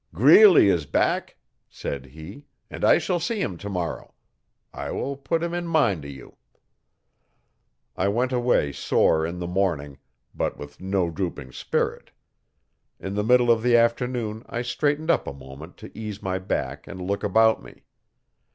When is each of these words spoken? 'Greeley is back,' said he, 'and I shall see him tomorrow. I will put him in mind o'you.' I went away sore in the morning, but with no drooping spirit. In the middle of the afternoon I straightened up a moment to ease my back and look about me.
'Greeley 0.15 0.67
is 0.67 0.87
back,' 0.87 1.37
said 1.69 2.07
he, 2.07 2.47
'and 2.71 2.83
I 2.83 2.97
shall 2.97 3.19
see 3.19 3.39
him 3.39 3.55
tomorrow. 3.55 4.15
I 4.73 4.89
will 4.91 5.15
put 5.15 5.43
him 5.43 5.53
in 5.53 5.67
mind 5.67 6.03
o'you.' 6.03 6.37
I 7.95 8.07
went 8.07 8.31
away 8.31 8.71
sore 8.71 9.27
in 9.27 9.37
the 9.37 9.45
morning, 9.45 9.99
but 10.33 10.57
with 10.57 10.81
no 10.81 11.11
drooping 11.11 11.51
spirit. 11.51 12.09
In 12.99 13.13
the 13.13 13.23
middle 13.23 13.51
of 13.51 13.61
the 13.61 13.77
afternoon 13.77 14.41
I 14.49 14.63
straightened 14.63 15.11
up 15.11 15.27
a 15.27 15.33
moment 15.33 15.77
to 15.77 15.95
ease 15.95 16.23
my 16.23 16.39
back 16.39 16.87
and 16.87 16.99
look 16.99 17.23
about 17.23 17.61
me. 17.61 17.83